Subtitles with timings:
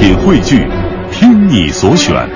[0.00, 0.66] 品汇聚，
[1.12, 2.26] 听你所选，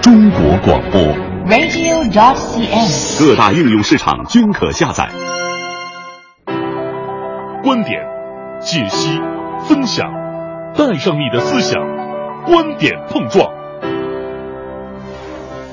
[0.00, 1.02] 中国广播。
[1.48, 3.18] radio.dot.cn，。
[3.18, 5.08] 各大应用市场均可下载。
[7.64, 8.00] 观点、
[8.60, 9.20] 解析、
[9.66, 10.06] 分享，
[10.76, 11.74] 带上你的思想，
[12.46, 13.50] 观点碰撞。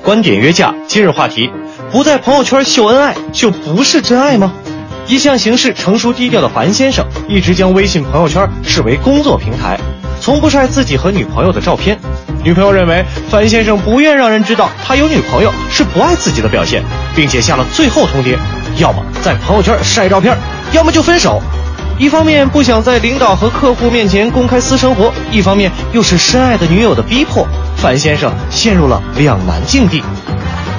[0.02, 1.48] 观点约架，今日话题：
[1.92, 4.52] 不在朋友圈秀恩爱就不是真爱吗？
[5.06, 9.78] 一向行事成熟低调的樊先生，一直将微信朋友圈视为工作平台，
[10.26, 11.96] 从不晒自己和女朋友的照片。
[12.42, 16.82] 女朋友认为樊先生不愿让人知道他有女朋友是不爱自己的表现，
[17.14, 18.36] 并且下了最后通牒：
[18.76, 20.36] 要么在朋友圈晒照片，
[20.72, 21.40] 要么就分手。
[21.96, 27.46] 一方面不想在领导和客户面前公开私生活，一方面又是深爱的女友的逼迫，
[27.76, 30.02] 樊先生陷入了两难境地。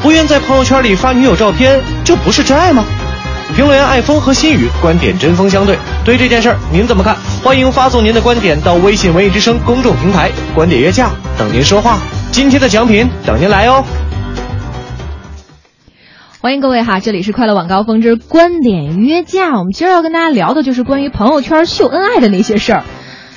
[0.01, 2.83] 不愿在朋友圈里发女友照片，就不是真爱吗？
[3.55, 7.15] 评论员艾峰和心雨观点针锋相对，对这件事儿您怎么看？
[7.43, 11.97] 欢迎发送您的观点到微信“文艺之声”公众平台，观点约架等您说话。
[12.31, 13.83] 今天的奖品等您来哦。
[16.39, 19.57] 欢迎各位哈，这里是快乐晚高峰之观点约架。
[19.57, 22.83] 我们今儿要跟大家聊的就是关于朋友圈秀恩爱的那些事儿。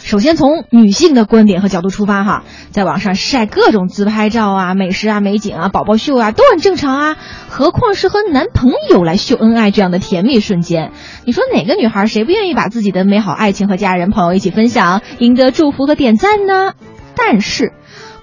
[0.02, 7.16] 首先从女性的观点和角度出发哈，在网上晒各种自拍照啊、美食啊、美景啊、宝宝秀啊，都很正常啊。
[7.48, 10.92] 何况是和男朋友来秀恩爱这样的甜蜜瞬间，
[11.24, 16.72] 你说哪个女孩谁不愿意把自己的美好爱情和家人朋友一起分享，赢得祝福和点赞呢？
[17.14, 17.72] 但是。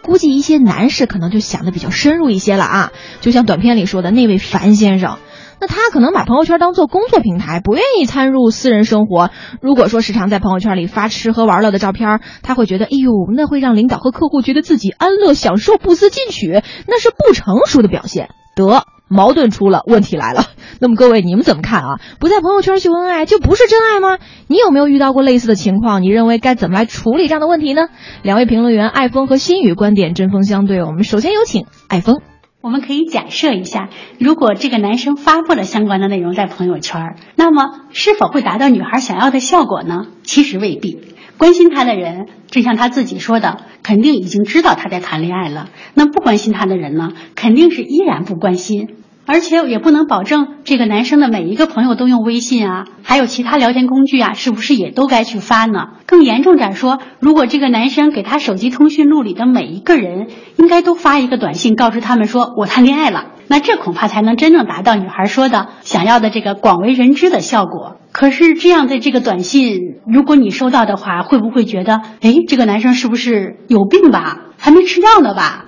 [0.03, 5.17] 估计一些男士可能就想的比较深入一些了啊，就像短片里说的那位樊先生，
[5.59, 9.29] 那他可能把朋友圈当做工作平台，不愿意参入私人生活。
[9.61, 18.29] 如果说时常在朋友圈里发吃喝玩乐的照片，他会觉得，哎呦，那会让领导和客户觉得自己安乐享受、不思进取，那是不成熟的表现。
[18.55, 18.83] 得。
[19.09, 20.43] 矛盾出了，问题来了。
[20.81, 22.01] 那么各位，你们怎么看啊？
[22.19, 24.17] 不在朋友圈秀恩爱就不是真爱吗？
[24.47, 26.01] 你有没有遇到过类似的情况？
[26.01, 27.87] 你认为该怎么来处理这样的问题呢？
[28.21, 30.83] 两位评论员艾峰和心雨观点针锋相对。
[30.83, 32.19] 我们首先有请艾峰。
[32.67, 33.87] 我们可以假设一下，
[34.19, 37.63] 如果这个男生发布了相关的内容在朋友圈，那么
[37.93, 40.07] 是否会达到女孩想要的效果呢？
[40.23, 40.99] 其实未必。
[41.37, 45.69] 关心他的人，就像他自己说的，肯定已经知道他在谈恋爱了。
[45.93, 48.97] 那不关心他的人呢，肯定是依然不关心。
[49.27, 55.89] 而且也不能保证这个男生的每一个朋友都用微信啊，还有其他聊天工具啊，是不是也都该去发呢？
[56.05, 60.27] 更严重点说，如果这个男生给他手机通讯录里的每一个人，
[60.57, 67.97] 应该都发一个短信，告知他们说我谈恋爱了，那这恐怕才能真正达到女孩说的想要的这个广为人知的效果。
[68.13, 74.39] 可是这样的这个短信，如果你收到的话，会不会觉得，哎，这个男生是不是有病吧？
[74.57, 75.65] 还没吃药呢吧？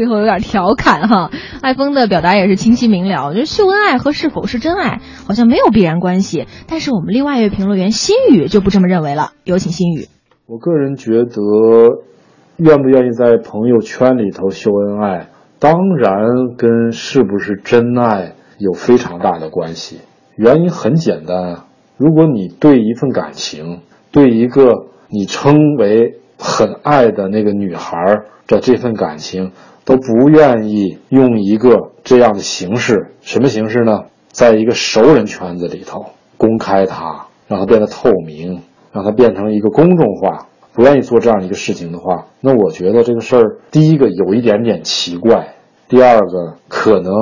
[0.00, 1.30] 最后有点调侃哈，
[1.60, 3.34] 爱峰的表达也是清晰明了。
[3.34, 9.32] 就是秀恩爱和是否是真爱好像没有必然关系，但是我们另外一位评论员心雨就不这么认为了。
[9.44, 10.06] 有请心雨。
[10.46, 11.42] 我个人觉得，
[12.56, 15.28] 愿不愿意在朋友圈里头秀恩爱，
[15.58, 19.98] 当然跟是不是真爱有非常大的关系。
[20.34, 21.64] 原因很简单，
[21.98, 23.80] 如果你对一份感情，
[24.12, 29.52] 对一个你称为很爱的那个女孩的这份感情，
[29.84, 34.04] 都不愿意用一个这样的形式，什么形式呢？
[34.28, 40.46] 在一个熟人圈子里头公开它，让它变得透明，让它变成一个公众化。
[40.72, 45.56] 不愿意做这样一个事情的话，那我觉得这个事儿，第一个有一点点奇怪，
[45.88, 47.12] 第二个可能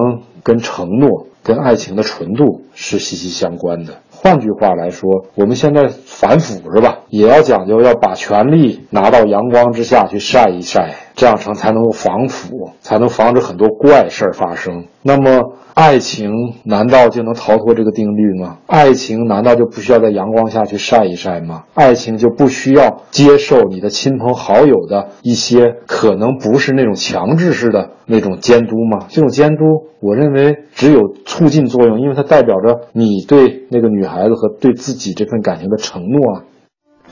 [0.42, 4.00] 跟承诺、跟爱情的纯度是息息相关的。
[4.10, 14.84] 换句话来说，我们现在反腐是吧，也要讲究要把权力拿到阳光之下去晒一晒，这样成才能够防腐，才能防止很多怪事儿发生。
[15.02, 16.30] 那么，爱情
[16.64, 18.58] 难道就能逃脱这个定律吗？
[18.66, 21.64] 爱情难道就不需要在阳光下去晒一晒吗？
[21.74, 29.06] 爱情就不需要接受你的亲朋好友的一些可能不是那种强制式的那种监督吗？
[29.08, 29.62] 这种监督，
[30.00, 36.42] 我认为只有促进作用，因为它代表着你对那个女孩子和对自己这份感情的承诺啊。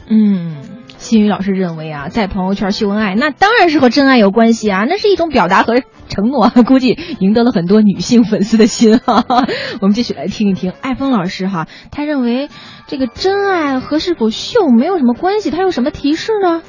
[0.08, 0.56] 嗯。
[0.98, 9.22] 新宇老师认为啊，在朋友圈秀恩爱，那当然是和真爱有关系啊，那是一种表达和承诺， 估计赢得了很多女性粉丝的心哈。
[9.82, 12.48] 我们继续来听一听艾峰老师哈，他认为
[12.86, 16.62] 这个真爱和是否秀没有什么关系，他有什么提示呢？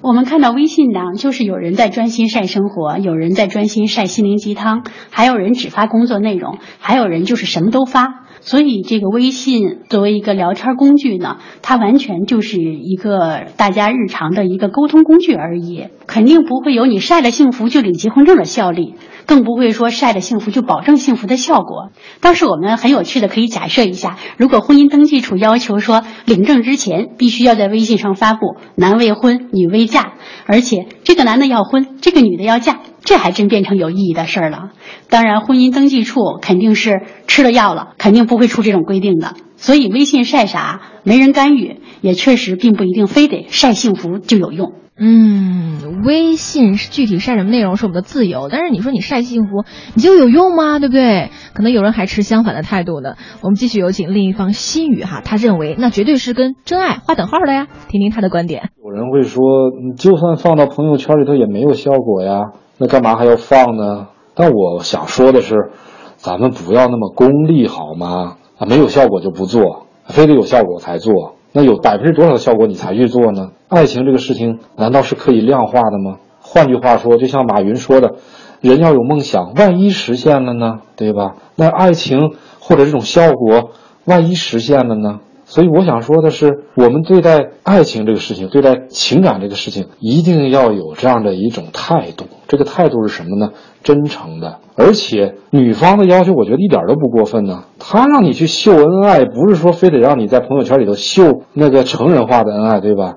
[0.00, 8.25] 我们看到微信呢，就是有人在专心晒生活，有人在专心晒心灵鸡汤，还有人只发工作内容，还有人就是什么都发。
[8.40, 18.94] 所以，这个微信作为一个聊天工具呢，它完全就是一个大家日常的一个沟通工具而已，肯定不会有你晒了幸福就领结婚证的效力，
[19.26, 21.90] 更不会说晒了幸福就保证幸福的效果。
[22.20, 30.14] 但是我们很有趣的可以假设一下，如果婚姻登记处要求说领证之前必须要在微信上发布“男未婚，女未嫁”，
[30.46, 34.72] 而且这个男的要婚，这个女的要嫁，这还真变成有意义的事儿了。
[35.08, 39.34] 当然，婚姻登记处肯定是吃了药了，肯定不会出这种规定的。
[39.56, 44.72] 所以微信晒啥，没人干预，也确实并不一定非得晒幸福就有用。
[44.98, 49.64] 嗯，微信具体晒什么内容是我们的自由，但是你说你晒幸福，
[49.94, 50.78] 你就有用吗？
[50.78, 51.30] 对不对？
[51.54, 53.14] 可能有人还持相反的态度呢。
[53.42, 57.66] 我们继续有请另一方心语哈，他认为那绝对是跟真爱划等号的呀。
[57.88, 58.70] 听听他的观点。
[58.82, 59.42] 有人会说，
[59.86, 64.08] 你就算放到朋友圈里头也没有效果呀，那干嘛还要放呢？
[64.34, 65.70] 但我想说的是，
[66.16, 68.36] 咱们不要那么功利好吗？
[68.58, 71.36] 啊，没有效果就不做，非得有效果才做。
[71.52, 73.50] 那有百分之多少的效果你才去做呢？
[73.68, 76.18] 爱情这个事情难道是可以量化的吗？
[76.40, 78.16] 换句话说，就像马云说的，
[78.60, 80.80] 人要有梦想，万一实现了呢？
[80.96, 81.36] 对吧？
[81.54, 83.70] 那爱情或者这种效果，
[84.04, 85.20] 万一实现了呢？
[85.48, 92.24] 所以我想说的是，我们对待爱情这个事情，对待情感这个事情，一定要有这样的一种态度。
[92.48, 93.52] 这个态度是什么呢？
[93.84, 94.58] 真诚的。
[94.74, 97.62] 而且女方的要求，我觉得一点都不过分呢。
[97.78, 103.14] 她让你去秀恩爱，不是说非得让你在朋友圈里头秀那个成人化的恩爱，对吧？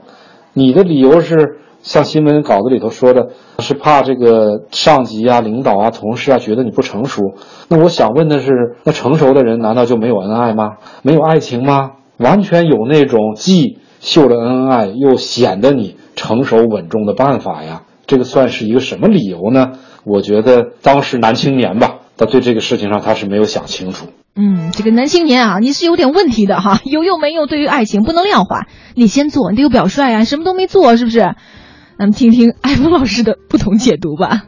[0.54, 7.34] 你的理由是像新闻稿子里头说的，是怕这个上级啊、领导啊、同事啊觉得你不成熟。
[7.70, 10.78] 那我想问的是，那成熟的人难道就没有恩爱吗？
[11.02, 11.94] 没有爱情吗？
[12.20, 19.72] 完全有那种既秀了恩爱又显得你成熟稳重的办法呀，这个算是一个什么理由呢？
[20.06, 24.08] 我觉得当时男青年吧，他对这个事情上他是没有想清楚。
[24.36, 31.20] 嗯，这个男青年啊，你是有点问题的哈， 有用没用对于爱情不能量化，你先做，你得有表率啊，什么都没做是不是？
[31.20, 34.44] 咱们听听艾峰老师的不同解读吧。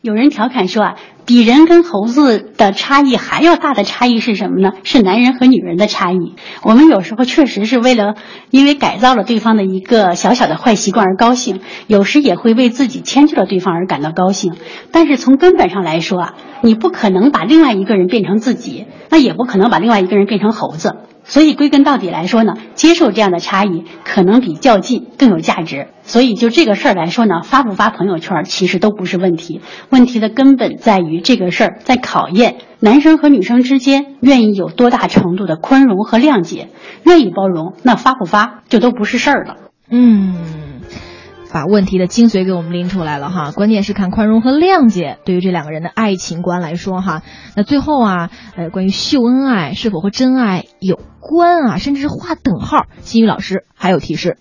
[0.00, 0.96] 有人调侃说啊，
[1.26, 4.70] 比人跟猴子的差异还要大的差异是什么呢？
[4.84, 6.36] 是男人和女人的差异。
[6.62, 8.14] 我们有时候确实是为了
[8.50, 14.54] 因为改造了对方的一个小小的坏习惯而高兴，有时也会为自己迁就了对方而感到高兴。
[14.92, 20.94] 但是从根本上来说啊，你不可能把另外一个人变成自己，那也不可能把另外一个人变成猴子。
[21.28, 25.88] 所以归根到底来说呢，接受这样的差异可能比较劲更有价值。
[26.04, 36.68] 所以就这个事儿来说呢，发不发朋友圈其实都不是问题，问题的根本在于这个事儿在考验男生和女生之间愿意有多大程度的宽容和谅解，
[37.04, 39.56] 愿意包容，那发不发就都不是事儿了。
[39.90, 40.34] 嗯。
[41.52, 47.22] 把问题的精髓给我们拎出来了哈，关键是看宽容和谅解对于这两个人的爱情观来说哈。
[47.56, 54.36] 那最后啊，呃，关于秀恩爱是否和真爱有关啊，甚至是划等号，新宇老师还有提示。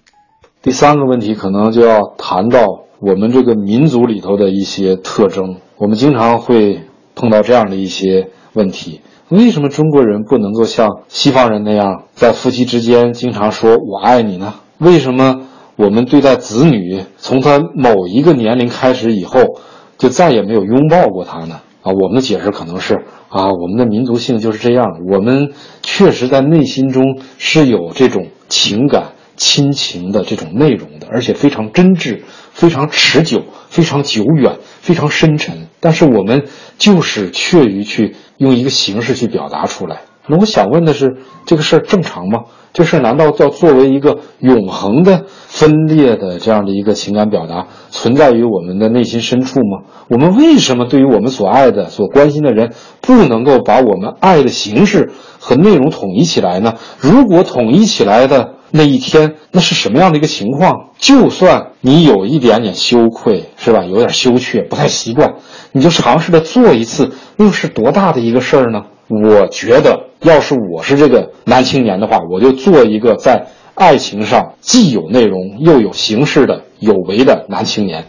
[0.62, 2.60] 第三个问题可能就要谈到
[3.00, 6.82] 我们这个民族里头的一些特征，我们经常会
[7.14, 14.56] 碰到这样的一些问题：为什么中国人不能够像西方人那样，在夫妻之间经常说我爱你呢？
[14.78, 15.48] 为什么？
[15.78, 19.60] 我们对待子女，从他某一个年龄开始以后，
[19.98, 21.60] 就再也没有拥抱过他呢？
[21.82, 25.52] 啊，我们的解释可能是啊，我们的民族性就是这样，我们
[25.84, 32.22] 确实在内心中是有这种情感、亲情的这种内容的，而且非常真挚、
[32.56, 35.68] 非常持久、非常久远、非常深沉。
[35.82, 36.46] 但是我们
[36.80, 40.02] 就是怯于去用一个形式去表达出来。
[40.28, 42.46] 那我想问的是，这个事儿正常吗？
[42.74, 49.88] 这事儿难道要作为一个永恒的分裂的这样的一个情感表达存在于我们的内心深处吗？
[50.10, 56.74] 我们为什么对于我们所爱的、所关心的人，不能够把我们爱的形式和内容统一起来呢？
[57.00, 60.90] 如果统一起来的那一天，那是什么样的一个情况？
[60.98, 63.86] 就算你有一点点羞愧，是吧？
[63.86, 65.36] 有点羞怯，不太习惯，
[65.72, 68.84] 你就尝试着做一次，又是多大的一个事儿呢？
[69.08, 78.06] 我觉得，要是我是这个男青年的话，我就做一个在爱情上既有内容又有形式的有为的男青年。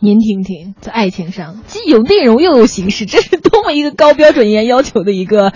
[0.00, 5.52] 您听听，在爱情上既有内容又有形式，这是多么一个高标准严要求的一个。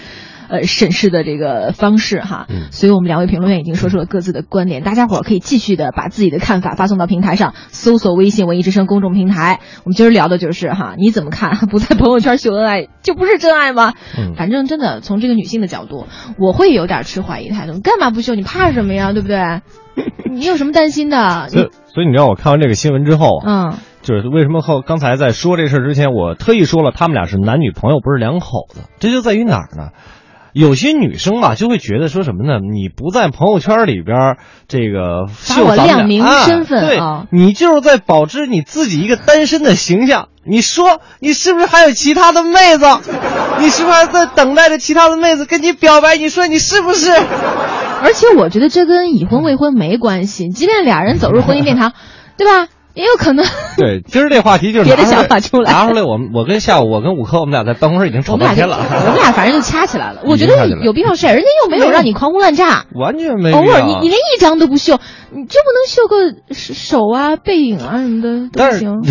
[0.48, 9.60] 呃，审视的这个方式哈，所以我们两位评论员已经说出了各自的观点，大家伙可以继续的把自己的看法发送到平台上，搜索微信“文艺之声”公众平台。
[9.84, 11.56] 我们今儿聊的就是哈，你怎么看？
[11.68, 13.92] 不在朋友圈秀恩爱就不是真爱吗？
[14.16, 16.06] 嗯反正真的从这个女性的角度，
[16.38, 17.72] 我会有点持怀疑态度。
[17.74, 18.34] 你干嘛不秀？
[18.34, 19.12] 你怕什么呀？
[19.12, 19.38] 对不对？
[20.30, 21.48] 你有什么担心的？
[21.48, 28.82] 所以，所以你知道我看完这个新闻之后，嗯，就是为什么后刚才在说这事儿之前，我特意说了他们俩是男女朋友，不是两口子。
[29.00, 29.90] 这就在于哪儿呢？
[30.52, 32.58] 有些女生吧，就会觉得说什么呢？
[32.58, 34.36] 你不在朋友圈里边
[34.66, 37.00] 这个秀亮明身份，对，
[37.30, 40.28] 你就是在保持你自己一个单身的形象。
[40.44, 42.86] 你说你是不是还有其他的妹子？
[43.60, 46.16] 你是不是还在等待着其他的妹子跟你表白？
[46.16, 47.12] 你说你是不是？
[47.12, 51.92] 而且我觉得这跟已婚未婚没关系，即便俩人走入婚姻殿堂，
[52.38, 52.68] 对吧？
[52.98, 53.46] 也有可能。
[53.78, 56.02] 对，今儿这话题就是 别的想法出来，拿出来。
[56.02, 58.76] 我们我跟下午我跟五科我们俩在办公室已经吵半天了。
[58.76, 60.22] 我们俩反正就掐起来了。
[60.24, 63.52] 我觉得有必要晒，人家又没有让你狂轰滥炸，完全没。
[63.52, 64.98] 偶尔你你连一张都不秀，
[65.30, 69.02] 你就不能秀个手啊、背影啊什么的都行。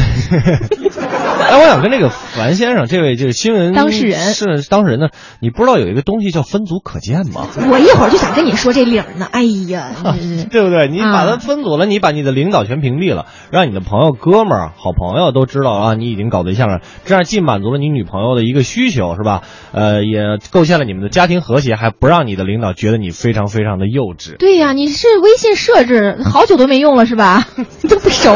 [1.50, 5.10] 哎，我想跟这个樊先生，这位这个新闻当事人是当事人呢，
[5.40, 7.48] 你不知道有一个东西叫分组可见吗？
[7.72, 9.28] 我一会儿就想跟你说这理儿呢。
[9.32, 9.92] 哎呀，
[10.52, 10.88] 对不对？
[10.88, 16.82] 你把它分组了，你把你的领导全屏蔽了，让你的朋友、哥们儿、好朋友都知道啊，你已经搞对象了。
[17.06, 19.44] 这样既满足了你女朋友的一个需求，是吧？
[19.72, 24.38] 呃，也构建了你们的家庭和谐，还不让你的领导觉得你非常非常的幼稚。
[24.38, 27.48] 对呀，你是微信设置好久都没用了是吧？
[27.90, 28.32] 都不熟。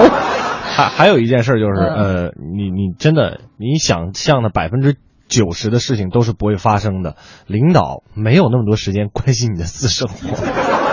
[0.74, 4.96] 还还有一件事就是，呃，你你真的你想象的百分之
[5.28, 7.16] 九十的事情都是不会发生的。
[7.48, 10.91] 领导没有那么多时间关心你的私生活。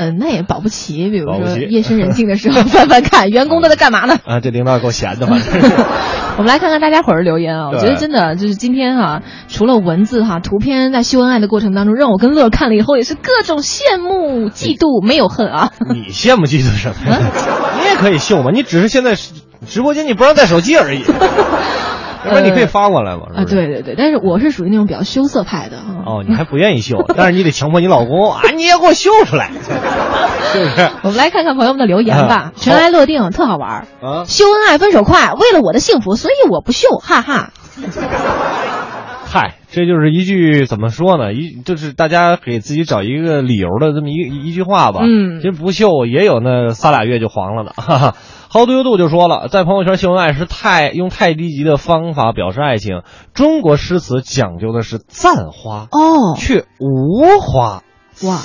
[0.00, 4.16] 嗯，那也保不齐，比如说夜深人静的时候 翻翻看，员工都在干嘛呢？
[4.24, 5.36] 啊，这领导够闲的嘛。
[6.38, 15.70] 我们来看看大家伙儿的留言啊，我觉得真的就是今天哈，除了文字哈，图片在秀恩爱的过程当中，让我跟乐看了以后也是各种羡慕、嫉妒，没有恨啊。
[15.92, 17.18] 你羡慕嫉妒什么？
[17.78, 19.14] 你也可以秀嘛，你只是现在
[19.66, 21.02] 直播间你不让带手机而已。
[22.24, 23.22] 要不然你可以发过来嘛？
[23.34, 29.50] 啊，对对对，但是我是属于那种比较羞涩派的哦，你还不愿意秀，但是你得强迫你老公啊，你也给我秀出来，
[30.52, 30.90] 是不是？
[31.02, 32.52] 我们来看看朋友们的留言吧。
[32.56, 34.24] 尘埃落定，特好玩啊！
[34.26, 37.50] 秀恩爱分手快，为了我的幸福，所以我不秀，哈哈。
[39.32, 41.32] 嗨，这就是一句怎么说呢？
[41.32, 45.02] 一就是大家给自己找一个理由的这么一一句话吧。
[45.04, 48.16] 嗯，其实不秀也有那仨俩月就黄了的，哈哈。
[48.48, 53.02] 好多优度就说了，在朋友圈秀恩爱是太用太低级的方法表示爱情。
[53.32, 57.84] 中国诗词讲究的是赞花哦，却无花。
[58.24, 58.40] 哇，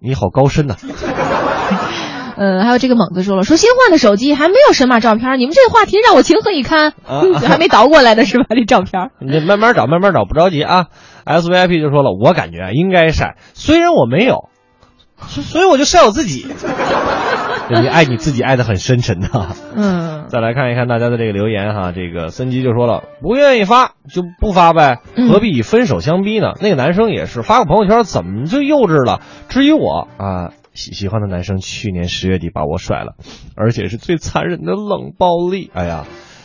[0.00, 0.76] 你好高深呐！
[2.36, 6.92] 呃，还有这个猛子说了，说新换的手机还没有神马照片，你们这个话题让我情何以堪？
[7.06, 8.46] 啊还没倒过来的是吧？
[8.50, 10.86] 这照片，你慢慢找，慢慢找，不着急啊。
[11.24, 14.48] S V I P 就说了，我感觉应该晒，虽然我没有，
[15.18, 16.46] 所以我就晒我自己。
[17.68, 19.28] 你爱你自己爱的很深沉的，
[19.74, 20.26] 嗯。
[20.28, 26.52] 再来看一看大家的这个留言哈，这个森吉就说了，不愿意发就不发呗，何必以分手相逼呢？
[26.60, 29.20] 那个男生也是发个朋友圈，怎么就幼稚了？
[29.48, 33.16] 至于我啊，喜喜欢的男生去年十月底把我甩了，
[33.56, 35.70] 而且是最残忍的冷暴力。
[35.74, 36.04] 哎呀。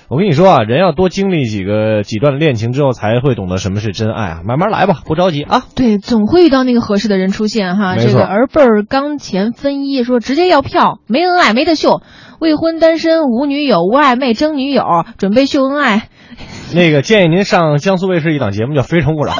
[0.10, 4.42] 我跟你说啊，人要多经历几个几段恋情之后，才会懂得什么是真爱啊！
[4.44, 5.64] 慢慢来吧，不着急啊。
[5.74, 7.96] 对，总会遇到那个合适的人出现哈。
[7.96, 12.02] 这个儿辈儿刚前分一说直接要票，没恩爱没得秀，
[12.42, 14.84] 未婚单身无女友无暧昧争女友，
[15.18, 16.10] 准备秀恩爱。
[16.76, 19.32] 那个建议您上江苏卫视一档节目叫《非诚勿扰》。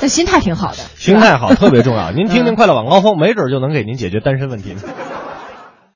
[0.00, 2.10] 那 心态挺好的，心态好特别重要。
[2.10, 4.74] 您听听《快乐晚高峰》，没准就能给您解决单身问题。